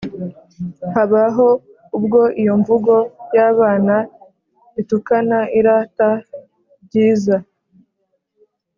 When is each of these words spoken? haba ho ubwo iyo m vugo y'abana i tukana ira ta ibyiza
haba 0.93 1.23
ho 1.35 1.47
ubwo 1.97 2.19
iyo 2.41 2.53
m 2.59 2.61
vugo 2.67 2.95
y'abana 3.35 3.95
i 4.81 4.83
tukana 4.89 5.39
ira 5.59 5.75
ta 5.97 6.11
ibyiza 6.79 7.35